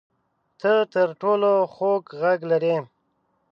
ته 0.59 0.71
تر 0.93 1.07
ټولو 1.21 1.51
خوږ 1.73 2.03
غږ 2.21 2.39
لرې 2.51 2.75